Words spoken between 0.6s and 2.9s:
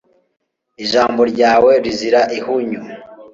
ijambo ryawe rizira ihinyu